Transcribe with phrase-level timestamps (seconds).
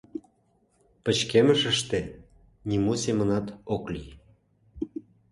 [1.03, 1.99] Пычкемышыште
[2.69, 4.11] нимо семынат ок лий.